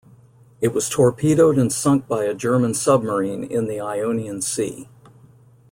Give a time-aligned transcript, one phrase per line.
[0.61, 4.89] It was torpedoed and sunk by a German submarine in the Ionian Sea.